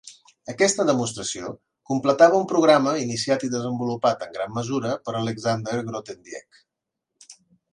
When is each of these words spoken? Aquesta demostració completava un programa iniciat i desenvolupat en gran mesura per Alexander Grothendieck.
Aquesta 0.51 0.85
demostració 0.89 1.51
completava 1.91 2.39
un 2.43 2.47
programa 2.53 2.93
iniciat 3.03 3.45
i 3.49 3.51
desenvolupat 3.57 4.25
en 4.29 4.33
gran 4.39 4.57
mesura 4.59 4.97
per 5.05 5.15
Alexander 5.21 5.77
Grothendieck. 5.91 6.63